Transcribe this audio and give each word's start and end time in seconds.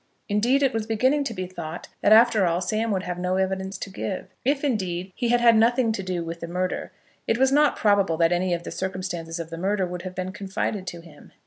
Indeed, 0.27 0.63
it 0.63 0.73
was 0.73 0.87
beginning 0.87 1.23
to 1.25 1.33
be 1.35 1.45
thought 1.45 1.89
that 2.01 2.11
after 2.11 2.47
all 2.47 2.59
Sam 2.59 2.89
would 2.89 3.03
have 3.03 3.19
no 3.19 3.35
evidence 3.37 3.77
to 3.77 3.91
give. 3.91 4.29
If, 4.43 4.63
indeed, 4.63 5.11
he 5.15 5.29
had 5.29 5.41
had 5.41 5.55
nothing 5.55 5.91
to 5.91 6.01
do 6.01 6.23
with 6.23 6.39
the 6.39 6.47
murder, 6.47 6.91
it 7.27 7.37
was 7.37 7.51
not 7.51 7.75
probable 7.75 8.17
that 8.17 8.31
any 8.31 8.51
of 8.55 8.63
the 8.63 8.71
circumstances 8.71 9.39
of 9.39 9.51
the 9.51 9.59
murder 9.59 9.85
would 9.85 10.01
have 10.01 10.15
been 10.15 10.31
confided 10.31 10.87
to 10.87 11.01
him. 11.01 11.33